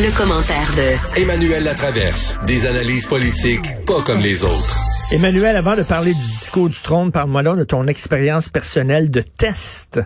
Le, 0.00 0.16
commentaire 0.16 0.70
de 0.76 1.20
Emmanuel 1.20 1.64
Latraverse. 1.64 2.36
Des 2.46 2.66
analyses 2.66 3.06
politiques 3.06 3.66
pas 3.84 4.00
comme 4.06 4.20
les 4.20 4.44
autres. 4.44 4.78
Emmanuel, 5.10 5.56
avant 5.56 5.74
de 5.74 5.82
parler 5.82 6.14
du 6.14 6.20
discours 6.20 6.68
du 6.68 6.80
trône, 6.80 7.10
parle-moi 7.10 7.42
là 7.42 7.56
de 7.56 7.64
ton 7.64 7.84
expérience 7.88 8.48
personnelle 8.48 9.10
de 9.10 9.22
test. 9.22 10.00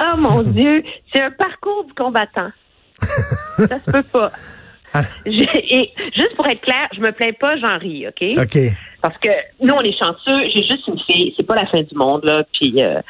Oh 0.00 0.16
mon 0.18 0.44
Dieu, 0.44 0.84
c'est 1.12 1.20
un 1.20 1.32
parcours 1.32 1.86
du 1.86 1.94
combattant. 1.94 2.50
Ça 3.02 3.80
se 3.84 3.90
peut 3.90 4.02
pas. 4.04 4.30
Ah. 4.94 5.02
Et 5.26 5.92
juste 6.14 6.34
pour 6.36 6.46
être 6.46 6.60
clair, 6.60 6.88
je 6.94 7.00
me 7.00 7.12
plains 7.12 7.32
pas, 7.32 7.56
j'en 7.58 7.78
ris, 7.78 8.06
OK? 8.08 8.24
OK. 8.38 8.58
Parce 9.00 9.16
que 9.18 9.28
nous, 9.60 9.74
on 9.74 9.80
est 9.80 9.96
chanceux. 9.96 10.48
J'ai 10.54 10.64
juste 10.64 10.86
une 10.88 10.98
fille. 11.00 11.32
C'est 11.38 11.46
pas 11.46 11.54
la 11.54 11.66
fin 11.66 11.82
du 11.82 11.94
monde, 11.94 12.24
là. 12.24 12.42
Puis, 12.52 12.82
euh, 12.82 13.00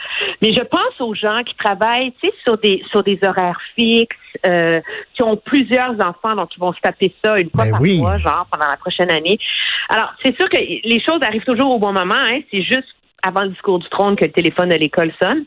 mais 0.43 0.53
je 0.53 0.61
pense 0.61 1.01
aux 1.01 1.15
gens 1.15 1.43
qui 1.45 1.55
travaillent, 1.57 2.13
tu 2.21 2.29
sais, 2.29 2.35
sur 2.47 2.59
des 2.59 2.83
sur 2.91 3.03
des 3.03 3.19
horaires 3.23 3.59
fixes, 3.75 4.17
euh, 4.47 4.81
qui 5.15 5.23
ont 5.23 5.37
plusieurs 5.37 5.95
enfants, 6.05 6.35
donc 6.37 6.51
ils 6.55 6.61
vont 6.61 6.75
se 6.75 6.81
taper 6.81 7.15
ça 7.25 7.39
une 7.39 7.49
fois 7.51 7.65
Ben 7.65 7.71
par 7.71 7.81
oui. 7.81 7.99
mois, 7.99 8.19
genre 8.19 8.47
pendant 8.51 8.69
la 8.69 8.77
prochaine 8.77 9.11
année. 9.11 9.39
Alors, 9.89 10.13
c'est 10.23 10.37
sûr 10.37 10.49
que 10.51 10.59
les 10.59 11.03
choses 11.03 11.21
arrivent 11.23 11.45
toujours 11.45 11.71
au 11.71 11.79
bon 11.79 11.93
moment. 11.93 12.15
Hein. 12.15 12.41
C'est 12.51 12.63
juste 12.63 12.95
avant 13.23 13.43
le 13.43 13.51
discours 13.51 13.79
du 13.79 13.89
trône 13.89 14.15
que 14.15 14.27
le 14.27 14.33
téléphone 14.33 14.69
de 14.69 14.77
l'école 14.77 15.13
sonne. 15.21 15.45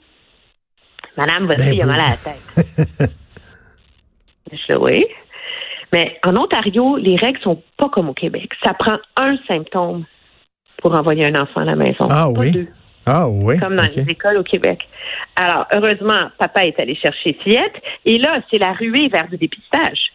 Madame, 1.18 1.46
votre 1.46 1.60
Ben 1.60 1.70
fille 1.70 1.82
a 1.82 1.86
oui. 1.86 1.92
mal 1.92 2.00
à 2.00 2.10
la 2.10 2.18
tête. 2.18 3.12
Je 4.52 4.76
oui. 4.76 5.06
Mais 5.94 6.20
en 6.26 6.36
Ontario, 6.38 6.98
les 6.98 7.16
règles 7.16 7.40
sont 7.42 7.62
pas 7.78 7.90
comme 7.90 8.10
au 8.10 8.14
Québec. 8.14 8.50
Ça 8.64 8.74
prend 8.74 8.98
un 9.18 9.38
symptôme 9.48 10.06
pour 10.82 10.98
envoyer 10.98 11.26
un 11.26 11.42
enfant 11.42 11.62
à 11.62 11.66
la 11.66 11.76
maison. 11.76 12.08
Ah 12.10 12.30
pas 12.34 12.40
oui? 12.40 12.52
deux, 12.52 12.68
Ah 13.06 13.28
oui. 13.28 13.60
comme 13.60 13.76
dans 13.76 13.84
les 13.84 14.10
écoles 14.10 14.38
au 14.38 14.44
Québec. 14.44 14.88
Alors, 15.36 15.66
heureusement, 15.74 16.30
papa 16.38 16.66
est 16.66 16.80
allé 16.80 16.96
chercher 16.96 17.38
Fillette. 17.44 17.76
Et 18.06 18.18
là, 18.18 18.40
c'est 18.50 18.58
la 18.58 18.74
ruée 18.74 19.10
vers 19.10 19.28
du 19.28 19.38
dépistage. 19.38 20.12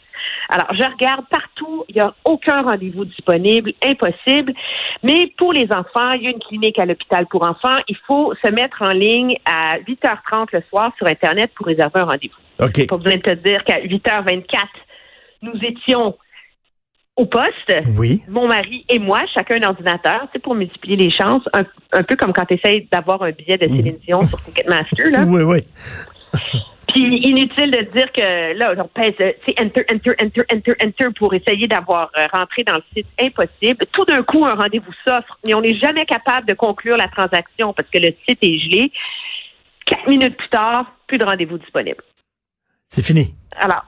Alors, 0.48 0.68
je 0.72 0.82
regarde 0.82 1.24
partout, 1.28 1.84
il 1.88 1.96
n'y 1.96 2.00
a 2.00 2.14
aucun 2.24 2.62
rendez-vous 2.62 3.04
disponible, 3.04 3.72
impossible. 3.84 4.52
Mais 5.02 5.32
pour 5.36 5.52
les 5.52 5.66
enfants, 5.70 6.10
il 6.14 6.22
y 6.22 6.26
a 6.28 6.30
une 6.30 6.38
clinique 6.38 6.78
à 6.78 6.86
l'hôpital 6.86 7.26
pour 7.26 7.46
enfants. 7.46 7.76
Il 7.88 7.96
faut 8.06 8.32
se 8.44 8.50
mettre 8.50 8.82
en 8.82 8.92
ligne 8.92 9.36
à 9.44 9.78
8h30 9.80 10.48
le 10.52 10.62
soir 10.68 10.92
sur 10.96 11.06
Internet 11.06 11.52
pour 11.54 11.66
réserver 11.66 12.00
un 12.00 12.04
rendez-vous. 12.04 12.64
OK. 12.64 12.86
Pas 12.86 12.96
besoin 12.96 13.16
de 13.16 13.22
te 13.22 13.34
dire 13.34 13.64
qu'à 13.64 13.80
8h24, 13.80 14.44
nous 15.42 15.58
étions 15.62 16.16
au 17.16 17.24
poste, 17.24 17.72
Oui. 17.96 18.22
mon 18.28 18.46
mari 18.46 18.84
et 18.90 18.98
moi, 18.98 19.22
chacun 19.32 19.56
un 19.62 19.68
ordinateur, 19.68 20.28
c'est 20.32 20.38
pour 20.38 20.54
multiplier 20.54 20.96
les 20.96 21.10
chances, 21.10 21.42
un, 21.54 21.64
un 21.92 22.02
peu 22.02 22.14
comme 22.14 22.32
quand 22.34 22.44
tu 22.44 22.54
essayes 22.54 22.86
d'avoir 22.92 23.22
un 23.22 23.30
billet 23.30 23.56
de 23.56 23.66
Céline 23.66 23.96
Dion 24.04 24.26
sur 24.26 24.38
Ticketmaster. 24.38 25.10
Là. 25.10 25.24
Oui, 25.26 25.42
oui. 25.42 25.60
Puis 26.88 27.02
inutile 27.28 27.70
de 27.70 27.82
dire 27.92 28.10
que 28.12 28.56
là, 28.56 28.74
on 28.78 28.88
pèse, 28.88 29.14
euh, 29.20 29.32
c'est 29.44 29.60
enter, 29.60 29.84
enter, 29.92 30.12
enter, 30.22 30.42
enter, 30.54 30.72
enter 30.82 31.06
pour 31.16 31.34
essayer 31.34 31.66
d'avoir 31.66 32.10
euh, 32.18 32.26
rentré 32.32 32.62
dans 32.64 32.76
le 32.76 32.82
site. 32.94 33.06
Impossible. 33.20 33.86
Tout 33.92 34.04
d'un 34.04 34.22
coup, 34.22 34.44
un 34.46 34.54
rendez-vous 34.54 34.92
s'offre, 35.06 35.38
mais 35.46 35.54
on 35.54 35.60
n'est 35.62 35.76
jamais 35.78 36.06
capable 36.06 36.46
de 36.46 36.54
conclure 36.54 36.96
la 36.96 37.08
transaction 37.08 37.72
parce 37.72 37.88
que 37.90 37.98
le 37.98 38.14
site 38.28 38.38
est 38.42 38.58
gelé. 38.58 38.92
Quatre 39.84 40.08
minutes 40.08 40.36
plus 40.36 40.48
tard, 40.48 40.92
plus 41.06 41.18
de 41.18 41.24
rendez-vous 41.24 41.58
disponible. 41.58 42.02
C'est 42.88 43.04
fini. 43.04 43.34
Alors. 43.58 43.84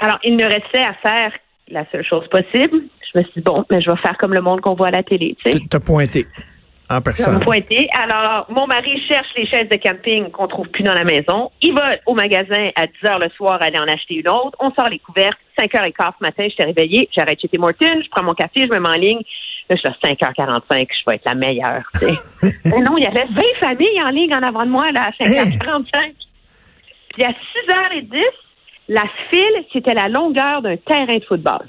Alors, 0.00 0.18
il 0.24 0.36
ne 0.36 0.44
restait 0.44 0.82
à 0.82 0.94
faire 0.94 1.32
la 1.68 1.84
seule 1.92 2.04
chose 2.04 2.26
possible. 2.28 2.80
Je 3.12 3.18
me 3.18 3.24
suis 3.24 3.32
dit, 3.36 3.40
bon, 3.42 3.64
mais 3.70 3.80
je 3.80 3.90
vais 3.90 3.96
faire 3.98 4.16
comme 4.18 4.34
le 4.34 4.40
monde 4.40 4.60
qu'on 4.60 4.74
voit 4.74 4.88
à 4.88 4.92
la 4.92 5.02
télé, 5.02 5.36
tu 5.44 5.68
t'as 5.68 5.80
pointé 5.80 6.26
en 6.88 6.96
Je 6.96 7.00
personne. 7.02 7.34
me 7.36 7.40
pointer. 7.40 7.88
Alors, 7.96 8.46
mon 8.50 8.66
mari 8.66 9.00
cherche 9.08 9.28
les 9.36 9.46
chaises 9.46 9.68
de 9.68 9.76
camping 9.76 10.30
qu'on 10.30 10.48
trouve 10.48 10.66
plus 10.68 10.82
dans 10.82 10.94
la 10.94 11.04
maison. 11.04 11.50
Il 11.62 11.72
va 11.74 11.96
au 12.06 12.14
magasin 12.14 12.70
à 12.74 12.86
10 12.86 12.92
heures 13.08 13.18
le 13.20 13.28
soir 13.30 13.58
aller 13.62 13.78
en 13.78 13.86
acheter 13.86 14.14
une 14.14 14.28
autre. 14.28 14.56
On 14.58 14.72
sort 14.72 14.88
les 14.88 14.98
couvertes. 14.98 15.38
5 15.58 15.70
h 15.72 15.92
quart 15.92 16.14
ce 16.18 16.24
matin, 16.24 16.46
je 16.50 16.56
t'ai 16.56 16.64
réveillé. 16.64 17.08
J'arrête 17.14 17.40
chez 17.40 17.48
Tim 17.48 17.62
Hortons. 17.62 18.00
Je 18.02 18.08
prends 18.10 18.24
mon 18.24 18.32
café, 18.34 18.62
je 18.62 18.74
me 18.74 18.80
mets 18.80 18.88
en 18.88 18.98
ligne. 18.98 19.20
Là, 19.68 19.76
je 19.76 19.80
suis 19.80 19.88
à 19.88 19.92
5h45. 20.08 20.88
Je 20.90 21.10
vais 21.10 21.16
être 21.16 21.24
la 21.26 21.34
meilleure. 21.36 21.82
Mais 22.02 22.80
non, 22.82 22.96
il 22.96 23.04
y 23.04 23.06
avait 23.06 23.26
20 23.26 23.42
familles 23.60 24.02
en 24.02 24.08
ligne 24.10 24.34
en 24.34 24.42
avant 24.42 24.64
de 24.64 24.70
moi, 24.70 24.90
là, 24.90 25.10
à 25.10 25.24
5h45. 25.24 25.84
Puis 27.14 27.24
à 27.24 27.28
6h10, 27.30 28.22
la 28.90 29.04
file, 29.30 29.64
c'était 29.72 29.94
la 29.94 30.08
longueur 30.08 30.62
d'un 30.62 30.76
terrain 30.76 31.16
de 31.16 31.24
football. 31.24 31.68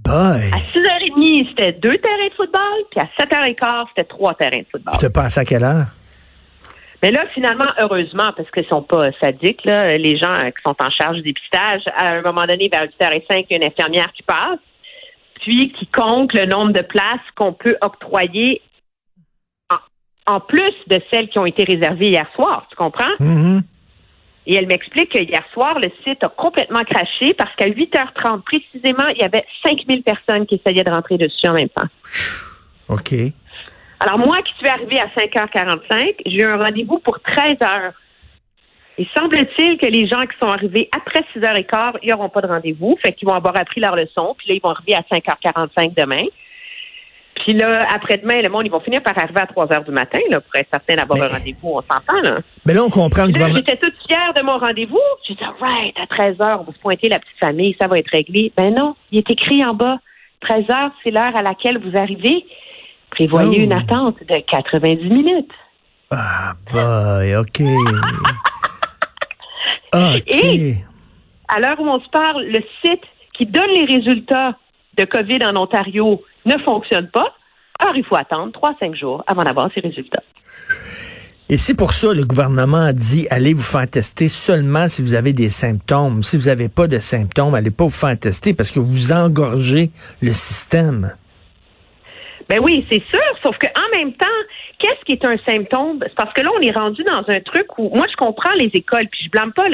Boy. 0.00 0.50
À 0.52 0.58
6h30, 0.74 1.48
c'était 1.50 1.72
deux 1.72 1.96
terrains 1.98 2.28
de 2.28 2.34
football, 2.36 2.84
puis 2.90 3.00
à 3.00 3.08
7h15, 3.22 3.86
c'était 3.90 4.08
trois 4.08 4.34
terrains 4.34 4.58
de 4.58 4.66
football. 4.70 4.94
Tu 4.98 5.06
te 5.06 5.12
passes 5.12 5.38
à 5.38 5.44
quelle 5.44 5.62
heure? 5.62 5.86
Mais 7.02 7.12
là, 7.12 7.24
finalement, 7.32 7.70
heureusement, 7.78 8.32
parce 8.36 8.50
qu'ils 8.50 8.66
sont 8.66 8.82
pas 8.82 9.10
sadiques, 9.20 9.64
là, 9.64 9.96
les 9.96 10.18
gens 10.18 10.36
qui 10.46 10.62
sont 10.64 10.74
en 10.80 10.90
charge 10.90 11.18
du 11.18 11.22
dépistage, 11.22 11.82
à 11.96 12.08
un 12.08 12.22
moment 12.22 12.44
donné, 12.44 12.68
vers 12.68 12.82
8h05, 12.82 13.22
il 13.30 13.46
y 13.50 13.54
a 13.54 13.56
une 13.58 13.64
infirmière 13.64 14.12
qui 14.12 14.24
passe, 14.24 14.58
puis 15.42 15.72
qui 15.78 15.86
compte 15.86 16.34
le 16.34 16.46
nombre 16.46 16.72
de 16.72 16.82
places 16.82 17.20
qu'on 17.36 17.52
peut 17.52 17.76
octroyer 17.82 18.62
en, 19.70 20.34
en 20.34 20.40
plus 20.40 20.74
de 20.88 21.00
celles 21.12 21.28
qui 21.28 21.38
ont 21.38 21.46
été 21.46 21.62
réservées 21.62 22.08
hier 22.08 22.26
soir, 22.34 22.66
tu 22.68 22.74
comprends? 22.74 23.14
Mhm. 23.20 23.62
Et 24.46 24.54
elle 24.54 24.66
m'explique 24.66 25.12
que 25.12 25.18
hier 25.18 25.42
soir, 25.52 25.78
le 25.80 25.90
site 26.04 26.22
a 26.22 26.28
complètement 26.28 26.82
craché 26.84 27.34
parce 27.34 27.54
qu'à 27.56 27.66
8h30 27.66 28.42
précisément, 28.42 29.08
il 29.08 29.18
y 29.18 29.24
avait 29.24 29.44
5000 29.64 30.02
personnes 30.02 30.46
qui 30.46 30.54
essayaient 30.54 30.84
de 30.84 30.90
rentrer 30.90 31.18
dessus 31.18 31.48
en 31.48 31.54
même 31.54 31.68
temps. 31.68 31.88
OK. 32.88 33.14
Alors, 33.98 34.18
moi 34.18 34.42
qui 34.42 34.52
suis 34.58 34.68
arrivée 34.68 35.00
à 35.00 35.06
5h45, 35.06 36.16
j'ai 36.26 36.36
eu 36.36 36.44
un 36.44 36.58
rendez-vous 36.58 36.98
pour 36.98 37.18
13 37.20 37.56
heures. 37.62 37.92
Il 38.98 39.06
semble-t-il 39.16 39.78
que 39.78 39.86
les 39.86 40.06
gens 40.06 40.22
qui 40.22 40.38
sont 40.40 40.50
arrivés 40.50 40.88
après 40.96 41.22
6h15, 41.34 41.98
ils 42.02 42.10
n'auront 42.10 42.28
pas 42.28 42.40
de 42.40 42.46
rendez-vous. 42.46 42.96
Fait 43.02 43.12
qu'ils 43.12 43.28
vont 43.28 43.34
avoir 43.34 43.58
appris 43.58 43.80
leur 43.80 43.96
leçon. 43.96 44.34
Puis 44.38 44.48
là, 44.48 44.54
ils 44.54 44.62
vont 44.62 44.70
arriver 44.70 44.94
à 44.94 45.02
5h45 45.02 45.94
demain. 45.94 46.24
Puis 47.46 47.56
là, 47.56 47.86
après-demain, 47.94 48.42
le 48.42 48.48
monde, 48.48 48.66
ils 48.66 48.72
vont 48.72 48.80
finir 48.80 49.00
par 49.04 49.16
arriver 49.16 49.38
à 49.40 49.46
3 49.46 49.66
h 49.66 49.84
du 49.84 49.92
matin, 49.92 50.18
là, 50.30 50.40
pour 50.40 50.52
être 50.56 50.68
certain 50.68 50.96
d'avoir 50.96 51.16
Mais- 51.20 51.26
un 51.26 51.38
rendez-vous. 51.38 51.68
On 51.74 51.80
s'entend, 51.82 52.20
là. 52.22 52.38
Mais 52.64 52.74
là, 52.74 52.82
on 52.82 52.90
comprend 52.90 53.26
le 53.26 53.30
gouvernement. 53.32 53.60
j'étais 53.64 53.76
toute 53.76 53.94
fière 54.08 54.34
de 54.34 54.42
mon 54.42 54.58
rendez-vous. 54.58 54.98
J'ai 55.28 55.34
dit, 55.34 55.44
right, 55.60 55.94
à 55.96 56.08
13 56.08 56.36
h 56.38 56.58
on 56.60 56.64
va 56.64 56.72
se 56.72 56.78
pointer 56.80 57.08
la 57.08 57.20
petite 57.20 57.38
famille, 57.38 57.76
ça 57.80 57.86
va 57.86 58.00
être 58.00 58.10
réglé. 58.10 58.52
Ben 58.56 58.74
non, 58.74 58.96
il 59.12 59.18
est 59.18 59.30
écrit 59.30 59.64
en 59.64 59.74
bas. 59.74 59.98
13 60.40 60.64
h 60.64 60.90
c'est 61.04 61.12
l'heure 61.12 61.36
à 61.36 61.42
laquelle 61.42 61.78
vous 61.78 61.96
arrivez. 61.96 62.44
Prévoyez 63.10 63.58
Oh. 63.60 63.64
une 63.64 63.72
attente 63.72 64.16
de 64.28 64.38
90 64.40 65.08
minutes. 65.08 65.52
Ah, 66.10 66.54
boy, 66.72 67.36
OK. 67.36 67.60
OK. 69.94 70.34
Et- 70.34 70.74
À 71.48 71.60
l'heure 71.60 71.78
où 71.80 71.88
on 71.88 72.00
se 72.00 72.08
parle, 72.10 72.42
le 72.44 72.58
site 72.84 73.02
qui 73.38 73.46
donne 73.46 73.70
les 73.70 73.84
résultats 73.84 74.56
de 74.98 75.04
COVID 75.04 75.38
en 75.46 75.56
Ontario 75.56 76.20
ne 76.46 76.56
fonctionne 76.58 77.08
pas. 77.08 77.34
Alors, 77.78 77.96
il 77.96 78.04
faut 78.04 78.16
attendre 78.16 78.52
3-5 78.52 78.94
jours 78.96 79.22
avant 79.26 79.44
d'avoir 79.44 79.70
ces 79.74 79.80
résultats. 79.80 80.22
Et 81.48 81.58
c'est 81.58 81.76
pour 81.76 81.92
ça 81.92 82.12
le 82.12 82.24
gouvernement 82.24 82.86
a 82.86 82.92
dit 82.92 83.28
allez 83.30 83.54
vous 83.54 83.62
faire 83.62 83.88
tester 83.88 84.26
seulement 84.26 84.88
si 84.88 85.00
vous 85.00 85.14
avez 85.14 85.32
des 85.32 85.48
symptômes. 85.48 86.24
Si 86.24 86.36
vous 86.36 86.46
n'avez 86.46 86.68
pas 86.68 86.88
de 86.88 86.98
symptômes, 86.98 87.54
allez 87.54 87.70
pas 87.70 87.84
vous 87.84 87.90
faire 87.90 88.18
tester 88.18 88.52
parce 88.52 88.72
que 88.72 88.80
vous 88.80 89.12
engorgez 89.12 89.90
le 90.22 90.32
système. 90.32 91.12
Ben 92.48 92.60
oui, 92.62 92.84
c'est 92.90 93.02
sûr, 93.12 93.38
sauf 93.44 93.56
que 93.58 93.66
en 93.66 93.98
même 93.98 94.12
temps, 94.14 94.26
qu'est-ce 94.78 95.04
qui 95.04 95.12
est 95.12 95.24
un 95.24 95.36
symptôme? 95.46 95.98
C'est 96.02 96.14
parce 96.14 96.32
que 96.32 96.42
là, 96.42 96.50
on 96.56 96.60
est 96.60 96.72
rendu 96.72 97.02
dans 97.04 97.24
un 97.28 97.40
truc 97.40 97.66
où 97.78 97.90
moi, 97.94 98.06
je 98.10 98.16
comprends 98.16 98.52
les 98.56 98.70
écoles, 98.74 99.08
puis 99.10 99.24
je 99.24 99.30
blâme 99.30 99.52
pas 99.52 99.66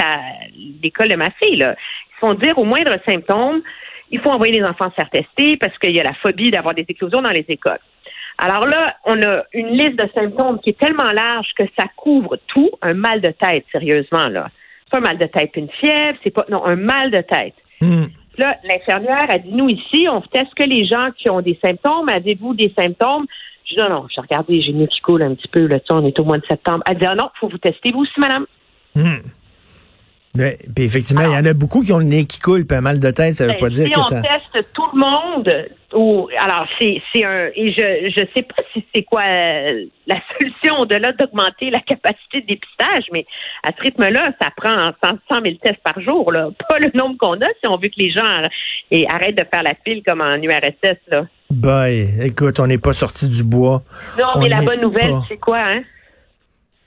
l'école 0.83 1.09
de 1.09 1.17
ma 1.17 1.31
fille, 1.43 1.57
là. 1.57 1.75
Ils 2.11 2.21
font 2.21 2.35
dire 2.35 2.57
au 2.57 2.65
moindre 2.65 2.97
symptôme, 3.07 3.63
il 4.12 4.20
faut 4.20 4.31
envoyer 4.31 4.61
les 4.61 4.64
enfants 4.64 4.91
se 4.91 4.94
faire 4.94 5.11
tester 5.11 5.56
parce 5.56 5.76
qu'il 5.79 5.97
y 5.97 6.00
a 6.00 6.05
la 6.05 6.14
phobie 6.14 6.50
d'avoir 6.50 6.75
des 6.75 6.85
éclosions 6.88 7.23
dans 7.23 7.31
les 7.31 7.44
écoles. 7.49 7.81
Alors 8.38 8.67
là, 8.67 8.97
on 9.05 9.20
a 9.23 9.44
une 9.53 9.69
liste 9.69 9.97
de 9.97 10.09
symptômes 10.14 10.59
qui 10.61 10.70
est 10.70 10.79
tellement 10.79 11.11
large 11.12 11.49
que 11.56 11.64
ça 11.79 11.87
couvre 11.97 12.38
tout, 12.47 12.70
un 12.82 12.94
mal 12.94 13.20
de 13.20 13.31
tête, 13.31 13.64
sérieusement, 13.73 14.29
là. 14.29 14.49
C'est 14.85 14.91
pas 14.91 14.99
un 14.99 15.12
mal 15.12 15.19
de 15.19 15.26
tête, 15.26 15.50
une 15.56 15.70
fièvre, 15.70 16.19
c'est 16.23 16.31
pas, 16.31 16.44
non, 16.50 16.64
un 16.64 16.76
mal 16.76 17.11
de 17.11 17.23
tête. 17.23 17.55
Hmm. 17.81 18.06
Là, 18.38 18.56
l'infirmière 18.64 19.26
a 19.29 19.38
dit, 19.38 19.53
nous 19.53 19.69
ici, 19.69 20.06
on 20.11 20.20
teste 20.23 20.55
que 20.55 20.65
les 20.65 20.87
gens 20.87 21.11
qui 21.17 21.29
ont 21.31 21.41
des 21.41 21.58
symptômes. 21.65 22.08
Avez-vous 22.08 22.55
des 22.55 22.73
symptômes? 22.76 23.26
Je 23.65 23.75
dis, 23.75 23.82
non, 23.82 23.91
non, 23.91 24.06
j'ai 24.15 24.20
regardé 24.20 24.55
les 24.55 24.62
génies 24.62 24.88
qui 24.88 25.00
coulent 25.00 25.23
un 25.23 25.35
petit 25.35 25.49
peu, 25.49 25.67
là, 25.67 25.79
on 25.91 26.06
est 26.06 26.19
au 26.19 26.25
mois 26.25 26.38
de 26.38 26.47
septembre. 26.47 26.82
Elle 26.88 26.99
dit, 26.99 27.06
ah 27.06 27.15
non, 27.15 27.31
faut 27.38 27.49
vous 27.49 27.58
tester 27.58 27.93
vous 27.93 28.00
aussi, 28.00 28.19
madame. 28.19 28.47
Hmm. 28.94 29.20
Mais, 30.34 30.56
puis 30.75 30.84
effectivement, 30.84 31.23
il 31.25 31.32
y 31.32 31.37
en 31.37 31.44
a 31.44 31.52
beaucoup 31.52 31.82
qui 31.82 31.93
ont 31.93 31.99
le 31.99 32.05
nez 32.05 32.25
qui 32.25 32.40
coule, 32.40 32.64
un 32.70 32.81
mal 32.81 32.99
de 32.99 33.11
tête, 33.11 33.37
ça 33.37 33.44
veut 33.44 33.52
Ben, 33.52 33.61
pas 33.61 33.69
dire 33.69 33.87
si 33.87 33.93
que 33.93 34.00
on 34.00 34.23
teste 34.23 34.67
tout 34.73 34.87
le 34.94 34.99
monde, 34.99 35.67
ou 35.93 36.26
alors 36.38 36.67
c'est 36.81 37.02
c'est 37.12 37.23
un 37.25 37.49
et 37.55 37.70
je 37.70 38.11
je 38.17 38.25
sais 38.34 38.43
pas 38.43 38.62
si 38.73 38.82
c'est 38.94 39.02
quoi 39.02 39.20
euh, 39.23 39.84
la 40.06 40.17
solution 40.40 40.79
au-delà 40.81 41.12
d'augmenter 41.12 41.69
la 41.69 41.81
capacité 41.81 42.40
de 42.40 42.46
dépistage, 42.46 43.05
mais 43.12 43.26
à 43.62 43.73
ce 43.76 43.82
rythme-là, 43.82 44.32
ça 44.40 44.49
prend 44.56 44.84
100, 45.05 45.19
100 45.31 45.40
000 45.43 45.55
tests 45.62 45.82
par 45.84 46.00
jour, 46.00 46.32
là. 46.32 46.49
Pas 46.69 46.79
le 46.79 46.90
nombre 46.94 47.19
qu'on 47.19 47.34
a 47.34 47.49
si 47.62 47.69
on 47.69 47.76
veut 47.76 47.88
que 47.88 47.99
les 47.99 48.11
gens 48.11 48.23
et 48.90 49.06
arrêtent 49.08 49.37
de 49.37 49.44
faire 49.52 49.62
la 49.62 49.75
file 49.87 50.02
comme 50.06 50.23
en 50.23 50.37
URSS, 50.37 50.96
là. 51.08 51.26
Boy, 51.50 52.08
écoute, 52.23 52.58
on 52.61 52.67
n'est 52.67 52.79
pas 52.79 52.94
sorti 52.94 53.29
du 53.29 53.44
bois. 53.44 53.82
Non, 54.19 54.25
On 54.37 54.40
mais 54.40 54.49
la 54.49 54.62
bonne 54.62 54.81
nouvelle, 54.81 55.11
pas. 55.11 55.25
c'est 55.29 55.37
quoi, 55.37 55.58
hein? 55.61 55.82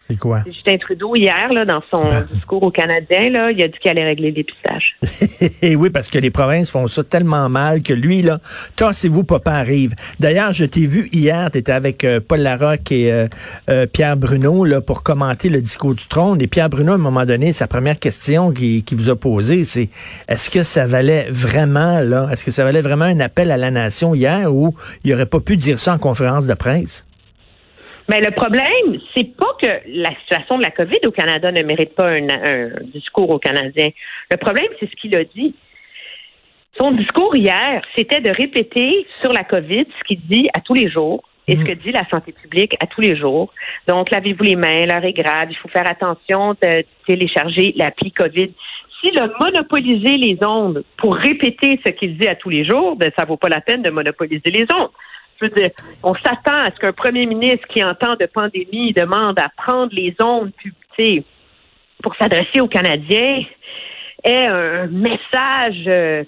C'est 0.08 0.18
quoi? 0.18 0.44
Justin 0.46 0.78
Trudeau, 0.78 1.16
hier, 1.16 1.50
là, 1.52 1.66
dans 1.66 1.82
son 1.92 2.08
Ben. 2.08 2.28
discours 2.32 2.62
aux 2.62 2.70
Canadiens, 2.70 3.32
là, 3.32 3.50
il 3.50 3.64
a 3.64 3.68
dit 3.68 3.74
qu'il 3.82 3.90
allait 3.90 4.06
régler 4.06 4.28
le 4.28 4.34
dépistage. 4.34 4.96
Et 5.64 5.76
oui, 5.76 5.90
parce 5.90 6.10
que 6.10 6.20
les 6.20 6.30
provinces 6.30 6.70
font 6.70 6.86
ça 6.86 7.04
tellement 7.04 7.50
mal 7.50 7.82
que 7.82 7.92
lui, 7.92 8.22
là, 8.22 8.40
tassez-vous, 8.76 9.24
papa 9.24 9.54
arrive. 9.54 9.96
D'ailleurs, 10.20 10.54
je 10.54 10.66
t'ai 10.66 10.86
vu 10.86 11.10
hier, 11.12 11.50
tu 11.50 11.58
étais 11.58 11.72
avec 11.72 12.04
euh, 12.04 12.20
Paul 12.20 12.42
Larocque 12.42 12.92
et 12.92 13.12
euh, 13.12 13.28
euh, 13.68 13.88
Pierre 13.88 14.16
Bruno 14.16 14.64
là, 14.64 14.80
pour 14.80 15.02
commenter 15.02 15.50
le 15.50 15.60
discours 15.60 15.96
du 15.96 16.06
trône. 16.06 16.40
Et 16.40 16.46
Pierre 16.46 16.70
Bruno, 16.70 16.92
à 16.92 16.96
un 16.96 17.00
moment 17.00 17.26
donné, 17.26 17.52
sa 17.52 17.68
première 17.68 17.98
question 17.98 18.52
qu'il 18.52 18.84
qui 18.84 18.94
vous 18.94 19.10
a 19.10 19.16
posée, 19.16 19.64
c'est 19.64 19.90
est-ce 20.28 20.52
que 20.52 20.62
ça 20.62 20.86
valait 20.86 21.28
vraiment, 21.32 22.02
là, 22.02 22.30
est-ce 22.32 22.46
que 22.46 22.52
ça 22.52 22.64
valait 22.64 22.82
vraiment 22.82 23.06
un 23.06 23.20
appel 23.22 23.50
à 23.50 23.58
la 23.58 23.72
nation 23.72 24.14
hier 24.14 24.54
ou 24.54 24.76
il 25.04 25.12
aurait 25.16 25.26
pas 25.26 25.40
pu 25.40 25.58
dire 25.58 25.80
ça 25.80 25.96
en 25.96 25.98
conférence 25.98 26.46
de 26.46 26.54
presse? 26.54 27.05
Mais 28.08 28.22
le 28.22 28.32
problème, 28.32 28.98
c'est 29.16 29.36
pas 29.36 29.56
que 29.60 29.82
la 29.88 30.12
situation 30.22 30.58
de 30.58 30.64
la 30.64 30.72
COVID 30.72 31.00
au 31.06 31.12
Canada 31.12 31.52
ne 31.52 31.64
mérite 31.64 31.96
pas 31.96 32.10
un, 32.10 32.30
un 32.30 32.70
discours 32.94 33.30
aux 33.30 33.40
Canadiens. 33.40 33.90
Le 34.32 34.38
problème, 34.38 34.68
c'est 34.80 34.90
ce 34.90 34.96
qu'il 34.96 35.16
a 35.16 35.24
dit. 35.24 35.56
Son 36.80 36.92
discours 36.92 37.36
hier, 37.36 37.82
c'était 37.96 38.22
de 38.22 38.32
répéter 38.32 39.08
sur 39.22 39.32
la 39.32 39.44
COVID 39.44 39.86
ce 39.98 40.04
qu'il 40.04 40.20
dit 40.22 40.50
à 40.54 40.60
tous 40.60 40.74
les 40.74 40.90
jours 40.90 41.24
et 41.48 41.58
ce 41.58 41.64
que 41.64 41.72
dit 41.72 41.92
la 41.92 42.08
santé 42.10 42.32
publique 42.32 42.76
à 42.82 42.88
tous 42.88 43.02
les 43.02 43.16
jours. 43.16 43.54
Donc, 43.88 44.10
lavez-vous 44.12 44.44
les 44.44 44.56
mains, 44.56 44.86
l'heure 44.86 45.06
est 45.06 45.14
grave, 45.14 45.48
il 45.50 45.56
faut 45.56 45.70
faire 45.70 45.90
attention 45.90 46.54
de 46.62 46.84
télécharger 47.08 47.74
l'appli 47.78 48.12
COVID. 48.12 48.52
S'il 49.00 49.20
a 49.20 49.30
monopolisé 49.40 50.18
les 50.18 50.38
ondes 50.44 50.84
pour 50.98 51.16
répéter 51.16 51.80
ce 51.86 51.92
qu'il 51.92 52.18
dit 52.18 52.28
à 52.28 52.36
tous 52.36 52.50
les 52.50 52.66
jours, 52.66 52.96
ben, 52.96 53.12
ça 53.18 53.26
vaut 53.26 53.38
pas 53.38 53.50
la 53.50 53.62
peine 53.62 53.84
de 53.84 53.90
monopoliser 53.90 54.50
les 54.50 54.66
ondes. 54.74 54.90
On 56.04 56.16
s'attend 56.16 56.64
à 56.64 56.72
ce 56.72 56.80
qu'un 56.80 56.94
premier 56.94 57.26
ministre 57.26 57.68
qui 57.68 57.84
entend 57.84 58.16
de 58.16 58.26
pandémie 58.26 58.94
demande 58.94 59.40
à 59.40 59.50
prendre 59.58 59.94
les 59.94 60.16
ondes 60.24 60.52
sais, 60.98 61.24
pour 62.02 62.16
s'adresser 62.16 62.62
aux 62.62 62.68
Canadiens 62.68 63.44
ait 64.24 64.48
un 64.48 64.88
message 64.88 65.84
euh, 65.88 66.24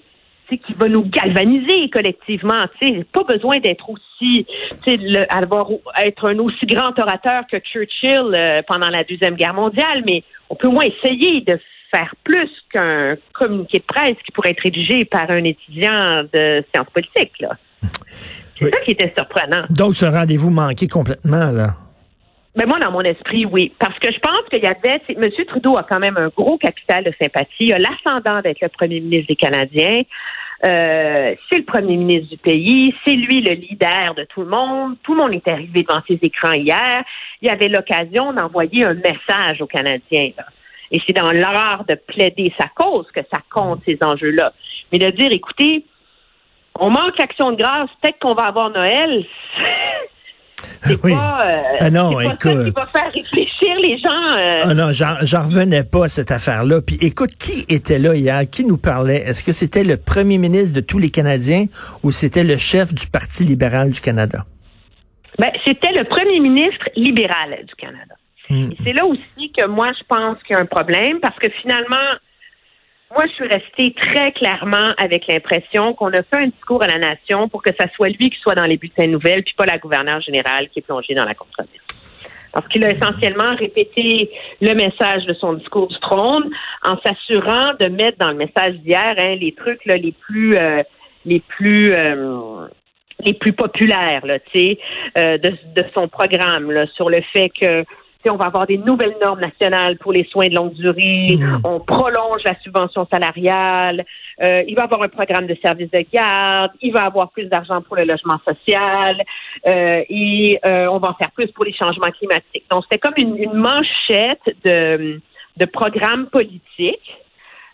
qui 0.48 0.72
va 0.74 0.88
nous 0.88 1.04
galvaniser 1.04 1.90
collectivement. 1.90 2.64
Tu 2.80 2.88
sais, 2.88 3.04
pas 3.12 3.24
besoin 3.24 3.58
d'être 3.58 3.88
aussi, 3.90 4.46
un 4.86 6.38
aussi 6.38 6.66
grand 6.66 6.98
orateur 6.98 7.42
que 7.50 7.58
Churchill 7.58 8.32
euh, 8.36 8.62
pendant 8.66 8.88
la 8.88 9.04
deuxième 9.04 9.34
guerre 9.34 9.54
mondiale, 9.54 10.02
mais 10.06 10.22
on 10.48 10.54
peut 10.54 10.68
au 10.68 10.72
moins 10.72 10.84
essayer 10.84 11.42
de 11.42 11.58
faire 11.90 12.14
plus 12.24 12.50
qu'un 12.72 13.16
communiqué 13.32 13.78
de 13.78 13.84
presse 13.84 14.16
qui 14.24 14.32
pourrait 14.32 14.50
être 14.50 14.62
rédigé 14.62 15.04
par 15.04 15.30
un 15.30 15.44
étudiant 15.44 16.22
de 16.32 16.64
sciences 16.72 16.90
politiques. 16.92 17.44
C'est 18.58 18.64
Oui. 18.64 18.70
ça 18.74 18.80
qui 18.80 18.90
était 18.92 19.12
surprenant. 19.16 19.64
Donc, 19.70 19.94
ce 19.94 20.04
rendez-vous 20.06 20.50
manqué 20.50 20.88
complètement, 20.88 21.50
là. 21.52 21.74
Ben 22.56 22.66
moi, 22.66 22.78
dans 22.80 22.90
mon 22.90 23.02
esprit, 23.02 23.46
oui. 23.46 23.72
Parce 23.78 23.96
que 24.00 24.12
je 24.12 24.18
pense 24.18 24.40
qu'il 24.50 24.62
y 24.62 24.66
avait. 24.66 25.00
M. 25.08 25.30
Trudeau 25.46 25.76
a 25.76 25.84
quand 25.84 26.00
même 26.00 26.16
un 26.16 26.28
gros 26.28 26.58
capital 26.58 27.04
de 27.04 27.12
sympathie. 27.20 27.66
Il 27.66 27.72
a 27.72 27.78
l'ascendant 27.78 28.40
d'être 28.40 28.60
le 28.60 28.68
premier 28.68 28.98
ministre 29.00 29.28
des 29.28 29.36
Canadiens. 29.36 30.02
Euh, 30.66 31.36
c'est 31.48 31.58
le 31.58 31.64
premier 31.64 31.96
ministre 31.96 32.30
du 32.30 32.36
pays. 32.38 32.92
C'est 33.06 33.12
lui 33.14 33.42
le 33.42 33.52
leader 33.54 34.14
de 34.16 34.24
tout 34.24 34.40
le 34.42 34.48
monde. 34.48 34.96
Tout 35.04 35.14
le 35.14 35.20
monde 35.22 35.34
est 35.34 35.46
arrivé 35.46 35.84
devant 35.88 36.00
ses 36.08 36.18
écrans 36.20 36.50
hier. 36.52 37.04
Il 37.42 37.48
avait 37.48 37.68
l'occasion 37.68 38.32
d'envoyer 38.32 38.84
un 38.84 38.94
message 38.94 39.60
aux 39.60 39.68
Canadiens. 39.68 40.30
là. 40.36 40.46
Et 40.90 41.00
c'est 41.06 41.12
dans 41.12 41.30
l'art 41.30 41.84
de 41.86 41.94
plaider 41.94 42.52
sa 42.58 42.66
cause 42.74 43.06
que 43.14 43.20
ça 43.32 43.40
compte, 43.52 43.82
ces 43.86 43.98
enjeux-là. 44.02 44.52
Mais 44.90 44.98
de 44.98 45.10
dire, 45.10 45.30
écoutez, 45.30 45.84
on 46.78 46.90
manque 46.90 47.18
l'action 47.18 47.52
de 47.52 47.56
grâce, 47.56 47.88
peut-être 48.02 48.18
qu'on 48.20 48.34
va 48.34 48.44
avoir 48.44 48.70
Noël. 48.70 49.24
C'est 50.84 51.04
Oui. 51.04 51.12
pas, 51.12 51.38
euh, 51.46 51.60
Ah 51.80 51.90
non, 51.90 52.12
pas 52.14 52.22
ça 52.24 52.28
écoute. 52.34 52.64
qui 52.64 52.70
va 52.70 52.86
faire 52.86 53.12
réfléchir 53.12 53.76
les 53.80 53.96
gens. 53.98 54.38
euh. 54.38 54.60
Ah 54.64 54.74
non, 54.74 54.88
j'en 54.92 55.42
revenais 55.44 55.84
pas 55.84 56.06
à 56.06 56.08
cette 56.08 56.32
affaire-là. 56.32 56.80
Puis 56.82 56.98
écoute, 57.00 57.30
qui 57.38 57.64
était 57.72 57.98
là 57.98 58.14
hier? 58.14 58.40
Qui 58.50 58.64
nous 58.64 58.76
parlait? 58.78 59.18
Est-ce 59.18 59.44
que 59.44 59.52
c'était 59.52 59.84
le 59.84 59.96
premier 59.96 60.38
ministre 60.38 60.74
de 60.74 60.80
tous 60.80 60.98
les 60.98 61.10
Canadiens 61.10 61.66
ou 62.02 62.10
c'était 62.10 62.42
le 62.44 62.56
chef 62.56 62.92
du 62.92 63.06
Parti 63.06 63.44
libéral 63.44 63.90
du 63.90 64.00
Canada? 64.00 64.44
Ben, 65.38 65.50
c'était 65.64 65.92
le 65.92 66.02
premier 66.04 66.40
ministre 66.40 66.88
libéral 66.96 67.56
du 67.64 67.74
Canada. 67.76 68.14
Hmm. 68.50 68.70
C'est 68.82 68.92
là 68.92 69.04
aussi 69.06 69.52
que 69.56 69.66
moi, 69.66 69.92
je 69.96 70.04
pense 70.08 70.38
qu'il 70.42 70.56
y 70.56 70.58
a 70.58 70.62
un 70.62 70.66
problème 70.66 71.20
parce 71.20 71.38
que 71.38 71.48
finalement, 71.62 72.16
moi, 73.10 73.24
je 73.26 73.32
suis 73.32 73.46
restée 73.46 73.94
très 73.94 74.32
clairement 74.32 74.92
avec 74.98 75.26
l'impression 75.28 75.94
qu'on 75.94 76.08
a 76.08 76.22
fait 76.22 76.36
un 76.36 76.46
discours 76.48 76.82
à 76.82 76.86
la 76.86 76.98
nation 76.98 77.48
pour 77.48 77.62
que 77.62 77.70
ça 77.78 77.86
soit 77.94 78.10
lui 78.10 78.30
qui 78.30 78.38
soit 78.40 78.54
dans 78.54 78.66
les 78.66 78.76
bulletins 78.76 79.06
nouvelles, 79.06 79.42
puis 79.42 79.54
pas 79.56 79.64
la 79.64 79.78
gouverneure 79.78 80.20
générale 80.20 80.68
qui 80.68 80.80
est 80.80 80.82
plongée 80.82 81.14
dans 81.14 81.24
la 81.24 81.34
controverse. 81.34 81.72
Parce 82.52 82.66
qu'il 82.68 82.84
a 82.84 82.90
essentiellement 82.90 83.54
répété 83.56 84.30
le 84.60 84.74
message 84.74 85.24
de 85.26 85.34
son 85.34 85.54
discours 85.54 85.88
du 85.88 85.98
trône 86.00 86.50
en 86.84 86.98
s'assurant 87.00 87.74
de 87.80 87.86
mettre 87.86 88.18
dans 88.18 88.30
le 88.30 88.36
message 88.36 88.74
d'hier 88.76 89.14
hein, 89.16 89.36
les 89.36 89.52
trucs 89.52 89.84
là, 89.86 89.96
les 89.96 90.12
plus 90.12 90.56
euh, 90.56 90.82
les 91.24 91.40
plus 91.40 91.92
euh, 91.92 92.66
les 93.24 93.34
plus 93.34 93.52
populaires 93.52 94.24
là, 94.24 94.38
euh, 94.54 95.38
de, 95.38 95.50
de 95.74 95.84
son 95.94 96.08
programme 96.08 96.70
là, 96.70 96.86
sur 96.94 97.10
le 97.10 97.20
fait 97.32 97.50
que 97.50 97.84
on 98.30 98.36
va 98.36 98.46
avoir 98.46 98.66
des 98.66 98.78
nouvelles 98.78 99.16
normes 99.20 99.40
nationales 99.40 99.96
pour 99.98 100.12
les 100.12 100.24
soins 100.24 100.48
de 100.48 100.54
longue 100.54 100.74
durée, 100.74 101.36
Mhm. 101.36 101.60
on 101.64 101.80
prolonge 101.80 102.42
la 102.44 102.58
subvention 102.62 103.06
salariale, 103.10 104.04
euh, 104.42 104.62
il 104.66 104.74
va 104.76 104.84
avoir 104.84 105.02
un 105.02 105.08
programme 105.08 105.46
de 105.46 105.56
service 105.62 105.90
de 105.90 106.04
garde, 106.12 106.72
il 106.80 106.92
va 106.92 107.04
avoir 107.04 107.30
plus 107.30 107.46
d'argent 107.46 107.80
pour 107.82 107.96
le 107.96 108.04
logement 108.04 108.38
social, 108.44 109.22
euh, 109.66 110.02
et 110.08 110.58
euh, 110.64 110.86
on 110.88 110.98
va 110.98 111.10
en 111.10 111.14
faire 111.14 111.30
plus 111.32 111.48
pour 111.52 111.64
les 111.64 111.72
changements 111.72 112.10
climatiques. 112.18 112.64
Donc, 112.70 112.84
c'était 112.84 112.98
comme 112.98 113.14
une, 113.16 113.36
une 113.36 113.54
manchette 113.54 114.42
de, 114.64 115.20
de 115.56 115.64
programmes 115.66 116.26
politiques 116.26 117.10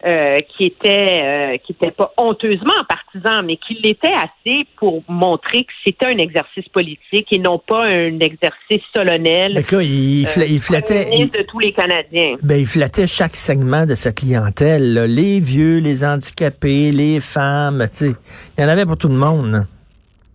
euh, 0.06 0.40
qui 0.56 0.66
était 0.66 1.22
euh, 1.54 1.56
qui 1.64 1.72
était 1.72 1.90
pas 1.90 2.12
honteusement 2.16 2.72
partisan, 2.88 3.42
mais 3.44 3.56
qui 3.56 3.74
l'était 3.74 4.12
assez 4.12 4.66
pour 4.76 5.02
montrer 5.08 5.64
que 5.64 5.72
c'était 5.84 6.06
un 6.06 6.18
exercice 6.18 6.68
politique 6.68 7.26
et 7.32 7.38
non 7.38 7.58
pas 7.58 7.84
un 7.84 8.18
exercice 8.20 8.82
solennel. 8.94 9.64
Quoi, 9.68 9.82
il, 9.82 10.26
fla- 10.26 10.46
il 10.46 10.56
euh, 10.56 10.60
flattait, 10.60 11.08
il, 11.12 11.30
de 11.30 11.42
tous 11.42 11.58
les 11.58 11.72
Canadiens. 11.72 12.36
ben, 12.42 12.56
il 12.58 12.66
flattait 12.66 13.06
chaque 13.06 13.34
segment 13.36 13.86
de 13.86 13.94
sa 13.94 14.12
clientèle. 14.12 14.92
là. 14.94 15.06
Les 15.06 15.40
vieux, 15.40 15.78
les 15.78 16.04
handicapés, 16.04 16.90
les 16.92 17.20
femmes, 17.20 17.86
tu 17.90 17.96
sais. 17.96 18.12
Il 18.58 18.62
y 18.62 18.66
en 18.66 18.68
avait 18.68 18.84
pour 18.86 18.96
tout 18.98 19.08
le 19.08 19.14
monde. 19.14 19.66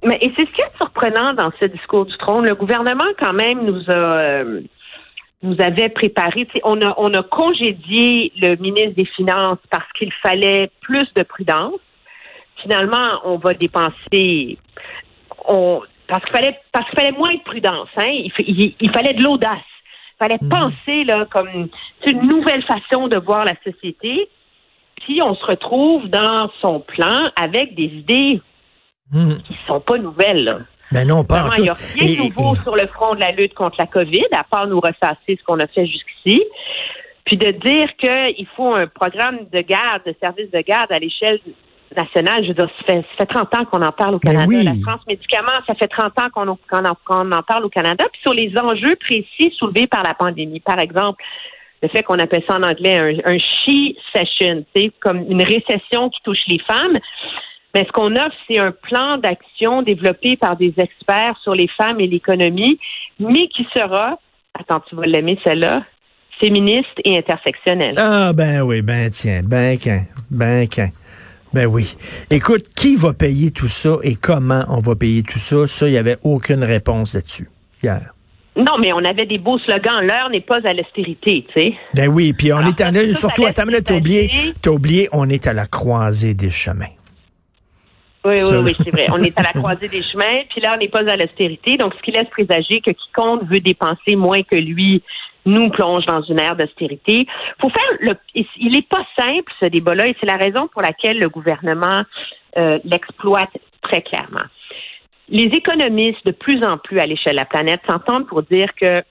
Mais 0.04 0.18
et 0.22 0.32
c'est 0.38 0.46
ce 0.48 0.52
qui 0.56 0.62
est 0.62 0.78
surprenant 0.78 1.34
dans 1.34 1.52
ce 1.60 1.66
discours 1.66 2.06
du 2.06 2.18
trône. 2.18 2.48
Le 2.48 2.56
gouvernement, 2.56 3.04
quand 3.22 3.34
même, 3.34 3.66
nous 3.66 3.84
a 3.90 4.44
nous 5.42 5.56
avait 5.60 5.90
préparé. 5.90 6.48
On 6.64 6.82
a 6.82 6.94
on 6.98 7.14
a 7.14 7.24
congédié 7.24 8.32
le 8.42 8.56
ministre 8.56 8.96
des 8.96 9.06
Finances 9.06 9.60
parce 9.70 9.90
qu'il 9.98 10.12
fallait 10.22 10.70
plus 10.82 11.08
de 11.16 11.24
prudence. 11.24 11.80
Finalement, 12.62 13.22
on 13.24 13.38
va 13.38 13.54
dépenser. 13.54 14.58
On 15.48 15.82
parce 16.08 16.24
qu'il 16.26 16.34
fallait 16.34 16.60
parce 16.72 16.90
qu'il 16.90 17.00
fallait 17.00 17.18
moins 17.18 17.34
de 17.34 17.42
prudence. 17.42 17.88
Hein? 17.98 18.08
Il, 18.10 18.32
fa- 18.32 18.44
il- 18.46 18.76
il 18.80 18.92
fallait 18.92 19.14
de 19.14 19.24
l'audace. 19.24 19.60
Il 20.16 20.26
fallait 20.26 20.40
penser 20.50 21.04
là 21.06 21.26
comme 21.32 21.70
c'est 22.04 22.12
une 22.12 22.28
nouvelle 22.28 22.64
façon 22.64 23.08
de 23.08 23.18
voir 23.18 23.46
la 23.46 23.54
société. 23.64 24.28
Puis 25.02 25.22
on 25.22 25.34
se 25.36 25.46
retrouve 25.46 26.08
dans 26.10 26.50
son 26.62 26.82
plan 26.82 27.30
avec 27.36 27.76
des 27.76 27.86
idées 27.86 28.42
Hmm. 29.12 29.38
qui 29.44 29.58
sont 29.66 29.80
pas 29.80 29.98
nouvelles. 29.98 30.44
Là. 30.44 30.60
Ben 30.92 31.08
non, 31.08 31.24
pas 31.24 31.44
en 31.44 31.48
Vraiment, 31.48 31.52
tout. 31.56 31.60
il 31.60 31.64
n'y 31.64 31.70
a 31.70 31.74
rien 31.74 32.24
de 32.24 32.28
nouveau 32.30 32.56
et- 32.56 32.60
sur 32.64 32.76
le 32.76 32.88
front 32.88 33.16
de 33.16 33.20
la 33.20 33.32
lutte 33.32 33.54
contre 33.54 33.76
la 33.80 33.88
COVID, 33.88 34.26
à 34.36 34.44
part 34.44 34.68
nous 34.68 34.80
ressasser 34.80 35.38
ce 35.40 35.44
qu'on 35.44 35.60
a 35.60 35.68
fait 35.68 35.86
jusqu'ici. 35.86 36.44
Puis 37.26 37.38
de 37.38 37.52
dire 37.52 37.88
qu'il 37.98 38.48
faut 38.56 38.74
un 38.74 38.88
programme 38.88 39.40
de 39.54 39.62
garde, 39.62 40.02
de 40.06 40.16
service 40.20 40.50
de 40.50 40.62
garde 40.62 40.92
à 40.92 40.98
l'échelle 40.98 41.40
nationale, 41.96 42.44
je 42.44 42.50
veux 42.50 42.54
dire, 42.56 42.70
ça 42.80 42.86
fait, 42.94 43.02
ça 43.02 43.18
fait 43.20 43.26
30 43.28 43.56
ans 43.56 43.66
qu'on 43.66 43.82
en 43.84 43.92
parle 43.92 44.16
au 44.16 44.20
Ben 44.20 44.32
Canada. 44.32 44.48
oui. 44.48 44.64
La 44.64 44.74
France 44.84 45.06
médicaments, 45.08 45.60
ça 45.68 45.76
fait 45.76 45.88
30 45.88 46.20
ans 46.22 46.30
qu'on 46.34 46.48
en, 46.48 47.44
parle 47.48 47.66
au 47.66 47.70
Canada. 47.70 48.06
Puis 48.12 48.22
sur 48.22 48.34
les 48.34 48.52
enjeux 48.58 48.96
précis 48.96 49.54
soulevés 49.58 49.88
par 49.88 50.02
la 50.04 50.14
pandémie, 50.16 50.60
par 50.60 50.80
exemple, 50.80 51.24
le 51.82 51.88
fait 51.90 52.04
qu'on 52.04 52.20
appelle 52.20 52.44
ça 52.48 52.58
en 52.58 52.64
anglais 52.64 52.98
un, 52.98 53.32
un 53.34 53.38
she 53.38 53.96
session, 54.14 54.66
c'est 54.76 54.92
comme 55.00 55.24
une 55.30 55.42
récession 55.44 56.10
qui 56.10 56.20
touche 56.24 56.46
les 56.48 56.60
femmes. 56.68 56.98
Mais 57.76 57.86
ce 57.86 57.92
qu'on 57.92 58.12
offre, 58.16 58.36
c'est 58.48 58.60
un 58.60 58.72
plan 58.72 59.18
d'action 59.18 59.82
développé 59.82 60.38
par 60.38 60.58
des 60.58 60.74
experts 60.78 61.38
sur 61.44 61.54
les 61.54 61.68
femmes 61.78 62.00
et 62.00 62.08
l'économie, 62.08 62.80
mais 63.20 63.48
qui 63.48 63.66
sera, 63.76 64.20
attends, 64.60 64.82
tu 64.90 64.96
vas 64.96 65.06
l'aimer 65.06 65.38
celle-là, 65.44 65.84
féministe 66.40 66.88
et 67.06 67.18
intersectionnelle. 67.18 67.94
Ah 67.98 68.34
ben 68.34 68.62
oui, 68.62 68.82
ben 68.82 69.10
tiens, 69.12 69.42
ben 69.44 69.78
qu'un, 69.78 70.06
ben 70.32 70.68
qu'un. 70.68 70.90
Ben 71.54 71.66
oui. 71.66 71.96
Écoute, 72.30 72.66
qui 72.76 72.96
va 72.96 73.14
payer 73.14 73.52
tout 73.52 73.68
ça 73.68 73.98
et 74.04 74.16
comment 74.16 74.64
on 74.70 74.80
va 74.80 74.96
payer 74.96 75.24
tout 75.24 75.40
ça? 75.40 75.66
Ça, 75.68 75.88
il 75.88 75.92
n'y 75.92 75.98
avait 75.98 76.18
aucune 76.24 76.64
réponse 76.64 77.16
là-dessus 77.16 77.50
hier. 77.84 78.14
Non, 78.56 78.78
mais 78.80 78.92
on 78.94 79.04
avait 79.04 79.26
des 79.26 79.38
beaux 79.38 79.58
slogans. 79.60 80.02
L'heure 80.02 80.30
n'est 80.30 80.42
pas 80.42 80.60
à 80.66 80.74
l'austérité, 80.74 81.46
tu 81.54 81.62
sais. 81.62 81.74
Ben 81.96 82.08
oui, 82.08 82.34
puis 82.34 82.52
on 82.52 82.58
Alors, 82.58 82.70
est 82.70 82.82
à, 82.82 82.92
ça, 82.92 83.14
surtout, 83.14 83.46
là, 83.46 83.54
t'as 83.54 83.96
oublié, 83.96 84.54
oublié, 84.68 85.10
on 85.12 85.30
est 85.30 85.48
à 85.48 85.54
la 85.54 85.66
croisée 85.66 86.34
des 86.34 86.50
chemins. 86.50 86.86
Oui, 88.26 88.36
oui, 88.44 88.58
oui, 88.64 88.76
c'est 88.76 88.92
vrai. 88.92 89.08
On 89.12 89.22
est 89.24 89.38
à 89.40 89.44
la 89.44 89.54
croisée 89.60 89.88
des 89.88 90.04
chemins, 90.04 90.44
puis 90.50 90.62
là, 90.62 90.74
on 90.76 90.78
n'est 90.78 90.90
pas 90.90 91.10
à 91.10 91.16
l'austérité. 91.16 91.78
Donc, 91.78 91.94
ce 91.96 92.02
qui 92.02 92.12
laisse 92.12 92.30
présager 92.30 92.82
que 92.82 92.92
quiconque 92.92 93.44
veut 93.44 93.62
dépenser 93.62 94.16
moins 94.16 94.44
que 94.44 94.56
lui 94.56 95.02
nous 95.46 95.70
plonge 95.70 96.06
dans 96.06 96.22
une 96.22 96.40
ère 96.40 96.56
d'austérité. 96.56 97.26
Faut 97.62 97.70
faire 97.70 97.98
le. 98.00 98.16
Il 98.58 98.74
n'est 98.74 98.82
pas 98.82 99.06
simple 99.18 99.52
ce 99.60 99.66
débat-là, 99.66 100.08
et 100.08 100.16
c'est 100.20 100.26
la 100.26 100.36
raison 100.36 100.68
pour 100.68 100.82
laquelle 100.82 101.18
le 101.20 101.30
gouvernement 101.30 102.04
euh, 102.58 102.80
l'exploite 102.84 103.52
très 103.82 104.02
clairement. 104.02 104.46
Les 105.30 105.44
économistes, 105.44 106.26
de 106.26 106.32
plus 106.32 106.64
en 106.64 106.78
plus 106.78 107.00
à 107.00 107.06
l'échelle 107.06 107.34
de 107.34 107.38
la 107.38 107.46
planète, 107.46 107.82
s'entendent 107.88 108.28
pour 108.28 108.44
dire 108.44 108.70
que 108.76 109.04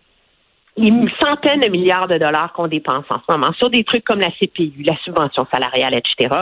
les 0.77 0.93
centaines 1.21 1.61
de 1.61 1.69
milliards 1.69 2.07
de 2.09 2.19
dollars 2.19 2.53
qu'on 2.53 2.69
dépense 2.69 3.05
en 3.11 3.19
ce 3.19 3.33
moment 3.33 3.53
sur 3.55 3.71
des 3.71 3.85
trucs 3.85 4.05
comme 4.05 4.21
la 4.21 4.31
CPU, 4.31 4.83
la 4.85 4.97
subvention 5.05 5.47
salariale, 5.53 5.95
etc., 5.95 6.35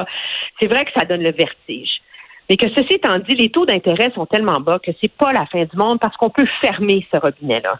c'est 0.61 0.67
vrai 0.67 0.85
que 0.85 0.91
ça 0.95 1.07
donne 1.07 1.23
le 1.23 1.33
vertige. 1.33 2.01
Mais 2.49 2.57
que 2.57 2.69
ceci 2.69 2.95
étant 2.95 3.19
dit, 3.19 3.35
les 3.35 3.51
taux 3.51 3.67
d'intérêt 3.67 4.11
sont 4.15 4.27
tellement 4.27 4.61
bas 4.61 4.79
que 4.79 4.93
c'est 5.01 5.11
pas 5.13 5.33
la 5.33 5.47
fin 5.47 5.65
du 5.65 5.77
monde 5.77 5.99
parce 6.01 6.17
qu'on 6.17 6.31
peut 6.31 6.47
fermer 6.61 7.07
ce 7.13 7.19
robinet-là. 7.19 7.79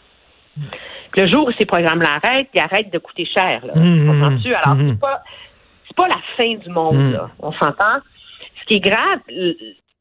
Le 1.15 1.27
jour 1.27 1.47
où 1.47 1.51
ces 1.57 1.65
programmes-là 1.65 2.19
arrêtent, 2.21 2.49
ils 2.53 2.59
arrêtent 2.59 2.91
de 2.91 2.97
coûter 2.99 3.25
cher. 3.25 3.65
Là. 3.65 3.73
Mhm. 3.75 4.09
On 4.09 4.13
s'entend-tu? 4.23 4.53
Alors, 4.53 4.75
Mhm. 4.75 4.89
c'est 4.91 4.99
pas 4.99 5.21
pas 5.95 6.07
la 6.09 6.21
fin 6.37 6.53
du 6.53 6.69
monde, 6.69 7.11
là. 7.13 7.25
On 7.39 7.51
s'entend? 7.53 7.97
Ce 8.61 8.65
qui 8.67 8.75
est 8.75 8.79
grave, 8.79 9.19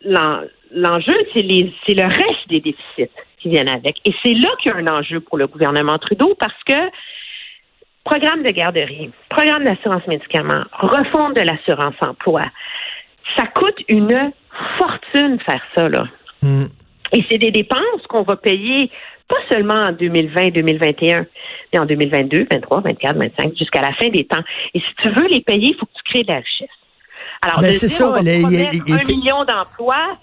l'en- 0.04 0.42
l'enjeu, 0.75 1.14
c'est 1.32 1.42
le 1.42 2.04
reste 2.06 2.49
des 2.50 2.61
déficits 2.61 3.11
qui 3.38 3.49
viennent 3.49 3.70
avec. 3.70 3.96
Et 4.04 4.12
c'est 4.23 4.35
là 4.35 4.49
qu'il 4.61 4.73
y 4.73 4.75
a 4.75 4.76
un 4.78 4.87
enjeu 4.88 5.20
pour 5.20 5.38
le 5.38 5.46
gouvernement 5.46 5.96
Trudeau 5.99 6.35
parce 6.38 6.62
que 6.66 6.75
programme 8.04 8.42
de 8.42 8.50
garderie, 8.50 9.11
programme 9.30 9.64
d'assurance 9.64 10.06
médicaments, 10.06 10.64
refonte 10.73 11.35
de 11.35 11.40
l'assurance 11.40 11.94
emploi, 12.02 12.42
ça 13.37 13.46
coûte 13.46 13.78
une 13.88 14.32
fortune 14.79 15.39
faire 15.41 15.63
ça, 15.75 15.89
là. 15.89 16.05
Hmm. 16.43 16.67
Et 17.13 17.25
c'est 17.31 17.39
des 17.39 17.51
dépenses 17.51 18.03
qu'on 18.09 18.23
va 18.23 18.37
payer 18.37 18.91
pas 19.29 19.37
seulement 19.51 19.75
en 19.87 19.93
2020-2021, 19.93 21.27
mais 21.73 21.79
en 21.81 21.85
2022, 21.87 22.47
23, 22.51 22.81
24, 22.81 23.17
25, 23.17 23.57
jusqu'à 23.57 23.83
la 23.83 23.93
fin 23.95 24.09
des 24.09 24.25
temps. 24.25 24.43
Et 24.75 24.79
si 24.81 24.87
tu 25.03 25.09
veux 25.11 25.27
les 25.29 25.41
payer, 25.41 25.71
il 25.71 25.77
faut 25.77 25.87
que 25.87 25.93
tu 25.95 26.03
crées 26.13 26.23
de 26.23 26.29
la 26.29 26.37
richesse. 26.39 26.69
Alors, 27.43 27.61
Ben, 27.61 27.75
c'est 27.77 27.89
ça, 27.89 28.09
on 28.09 28.13
va 28.13 28.23
les- 28.23 28.45
un 28.45 28.51
il- 28.51 29.17
million 29.17 29.43
d'emplois, 29.43 30.17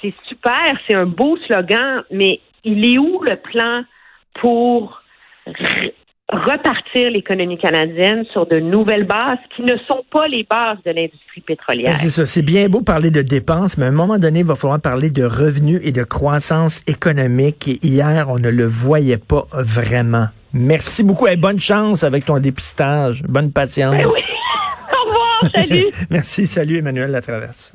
c'est 0.00 0.14
super, 0.28 0.76
c'est 0.86 0.94
un 0.94 1.06
beau 1.06 1.36
slogan, 1.46 2.04
mais 2.12 2.40
il 2.64 2.84
est 2.84 2.98
où 2.98 3.22
le 3.22 3.36
plan 3.36 3.82
pour 4.34 5.02
repartir 6.28 7.10
l'économie 7.10 7.58
canadienne 7.58 8.24
sur 8.32 8.46
de 8.46 8.58
nouvelles 8.58 9.06
bases 9.06 9.38
qui 9.54 9.62
ne 9.62 9.76
sont 9.88 10.04
pas 10.10 10.26
les 10.26 10.44
bases 10.48 10.78
de 10.84 10.90
l'industrie 10.90 11.40
pétrolière? 11.40 11.92
Ben, 11.92 11.96
c'est 11.96 12.10
ça, 12.10 12.26
c'est 12.26 12.42
bien 12.42 12.68
beau 12.68 12.82
parler 12.82 13.10
de 13.10 13.22
dépenses, 13.22 13.78
mais 13.78 13.84
à 13.84 13.88
un 13.88 13.92
moment 13.92 14.18
donné, 14.18 14.40
il 14.40 14.44
va 14.44 14.56
falloir 14.56 14.80
parler 14.80 15.10
de 15.10 15.24
revenus 15.24 15.80
et 15.84 15.92
de 15.92 16.02
croissance 16.02 16.82
économique. 16.86 17.68
Et 17.68 17.78
hier, 17.82 18.26
on 18.28 18.38
ne 18.38 18.48
le 18.48 18.66
voyait 18.66 19.18
pas 19.18 19.46
vraiment. 19.52 20.26
Merci 20.52 21.04
beaucoup 21.04 21.26
et 21.26 21.36
bonne 21.36 21.60
chance 21.60 22.02
avec 22.02 22.24
ton 22.24 22.38
dépistage. 22.38 23.22
Bonne 23.22 23.52
patience. 23.52 23.96
Ben 23.96 24.06
oui. 24.06 24.20
Au 24.92 25.08
revoir, 25.08 25.52
salut! 25.54 25.86
Merci, 26.10 26.46
salut 26.46 26.78
Emmanuel 26.78 27.10
Latraverse. 27.10 27.74